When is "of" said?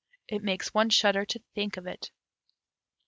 1.77-1.85